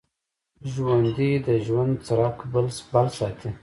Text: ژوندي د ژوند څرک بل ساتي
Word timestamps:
ژوندي 0.73 1.31
د 1.45 1.47
ژوند 1.65 1.93
څرک 2.07 2.37
بل 2.53 2.67
ساتي 3.17 3.49